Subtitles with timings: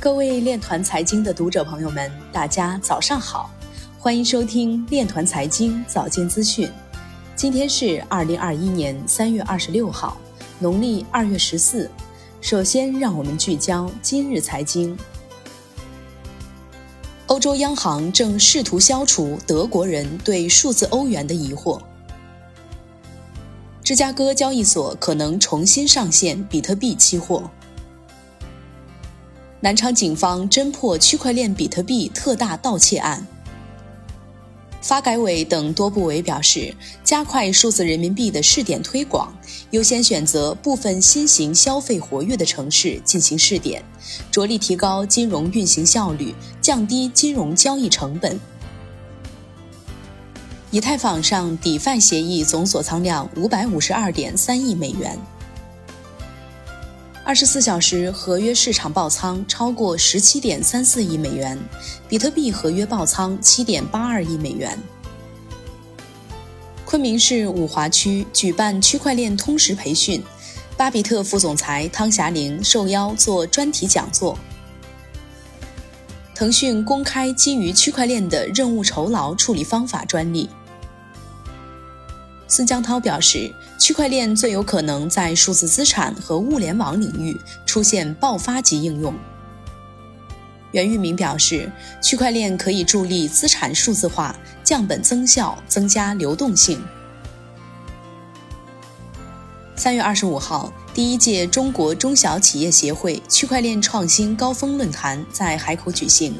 [0.00, 3.50] 各位链团财经的读者朋友们，大家早上好，
[3.98, 6.72] 欢迎收听链团财经早间资讯。
[7.36, 10.16] 今天是二零二一年三月二十六号，
[10.58, 11.90] 农历二月十四。
[12.40, 14.96] 首先，让我们聚焦今日财经。
[17.26, 21.78] 欧洲央行正试图消除德国人对数字欧元的疑惑。
[23.84, 27.50] 芝加哥交易所可能重新上线比特币期货。
[29.62, 33.26] 南昌警方侦破区块链比特币特大盗窃案。
[34.80, 36.74] 发改委等多部委表示，
[37.04, 39.30] 加快数字人民币的试点推广，
[39.72, 43.84] 优先选择部分新型消费活跃的城市进行试点，
[44.30, 48.40] 着力提高金融运行效率，降低金融交易成本。
[50.70, 55.18] 以太坊上 DeFi 协议总锁仓量五百五十二点三亿美元。
[57.30, 61.56] 二十四小时合约市场爆仓超过十七点三四亿美元，
[62.08, 64.76] 比特币合约爆仓七点八二亿美元。
[66.84, 70.20] 昆明市五华区举办区块链通识培训，
[70.76, 74.36] 巴比特副总裁汤霞玲受邀做专题讲座。
[76.34, 80.50] 腾讯公开基于区块链的任务酬劳处理方法专利。
[82.48, 83.54] 孙江涛表示，
[83.90, 89.12] 区块链最有可能在数字资产和物联网领域出现爆发级应用。
[90.70, 91.68] 袁玉明表示，
[92.00, 94.32] 区块链可以助力资产数字化、
[94.62, 96.80] 降本增效、增加流动性。
[99.80, 106.34] 三月二十五号，第一届中国中小企业协会区块链创新高峰论坛在海口举行。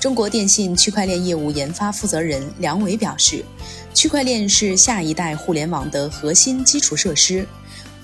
[0.00, 3.44] 中国电信区块链业务研发负责人梁伟表示。
[3.92, 7.46] 区块链是下一代互联网的核心基础设施。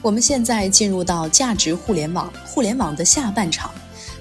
[0.02, 3.72] 我们现在进入到价值互联网，互联网的下半场。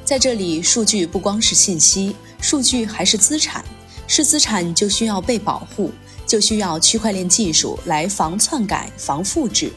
[0.05, 3.61] 在这里，数据不光是信息，数据还是资产。
[4.07, 5.91] 是资产就需要被保护，
[6.25, 9.69] 就需要区块链技术来防篡改、防复制。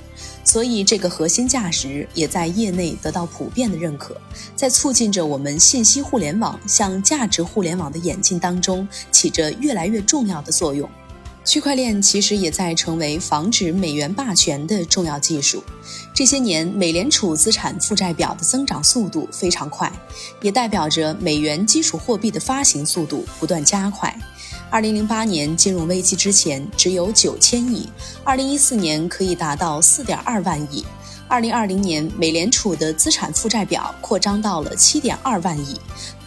[0.44, 4.16] 所以，这个核心价值也在业内得到普遍的认可，
[4.54, 10.88] 在促进着我们信息互联网向价值互联网的演进当中，起着越来越重要的作用。
[11.44, 15.62] 区块链其实也在成为防止美元霸权的重要技术。
[16.12, 19.92] 这些年，美联储资产负债表的增长速度非常快，
[20.42, 24.12] 也代表着美元基础货币的发行速度不断加快。
[24.68, 27.88] 二零零八年金融危机之前只有九千亿，
[28.24, 30.84] 二零一四年可以达到四点二万亿，
[31.28, 35.80] 二零二零年美联储的资产负债表扩张到了七点二万亿。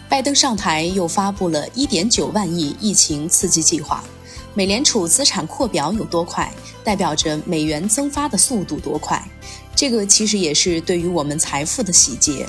[0.08, 4.02] 拜登上台又发布了一点九万亿疫情刺激计划。
[4.54, 6.52] 美联储资产扩表有多快，
[6.82, 9.22] 代表着美元增发的速度多快。
[9.76, 12.48] 这个其实也是对于我们财富的洗劫。